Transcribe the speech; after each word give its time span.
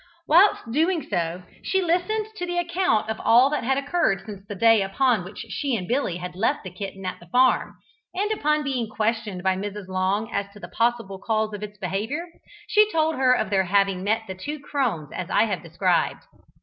Whilst 0.27 0.71
doing 0.71 1.03
so, 1.03 1.43
she 1.61 1.79
listened 1.79 2.25
to 2.37 2.47
the 2.47 2.57
account 2.57 3.07
of 3.07 3.19
all 3.23 3.51
that 3.51 3.63
had 3.63 3.77
occurred 3.77 4.23
since 4.25 4.43
the 4.43 4.55
day 4.55 4.81
upon 4.81 5.23
which 5.23 5.45
she 5.49 5.75
and 5.75 5.87
Billy 5.87 6.17
had 6.17 6.35
left 6.35 6.63
the 6.63 6.71
kitten 6.71 7.05
at 7.05 7.19
the 7.19 7.27
farm, 7.27 7.75
and, 8.15 8.31
upon 8.31 8.63
being 8.63 8.89
questioned 8.89 9.43
by 9.43 9.55
Mrs. 9.55 9.87
Long 9.87 10.31
as 10.31 10.51
to 10.53 10.59
the 10.59 10.69
possible 10.69 11.19
cause 11.19 11.53
of 11.53 11.61
its 11.61 11.77
behaviour, 11.77 12.25
she 12.67 12.91
told 12.91 13.13
her 13.17 13.31
of 13.33 13.51
their 13.51 13.65
having 13.65 14.03
met 14.03 14.23
the 14.25 14.33
two 14.33 14.59
crones 14.59 15.11
as 15.13 15.29
I 15.29 15.43
have 15.43 15.61
described. 15.61 16.23